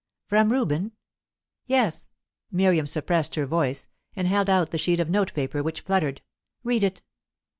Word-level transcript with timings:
"From 0.25 0.51
Reuben!" 0.51 0.93
"Yes." 1.67 2.07
Miriam 2.51 2.87
suppressed 2.87 3.35
her 3.35 3.45
voice, 3.45 3.85
and 4.15 4.27
held 4.27 4.49
out 4.49 4.71
the 4.71 4.79
sheet 4.79 4.99
of 4.99 5.11
note 5.11 5.31
paper, 5.35 5.61
which 5.61 5.81
fluttered. 5.81 6.23
"Read 6.63 6.83
it." 6.83 7.03